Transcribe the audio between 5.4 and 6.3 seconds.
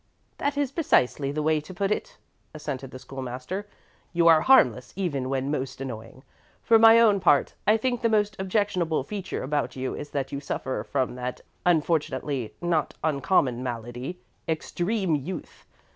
most annoying.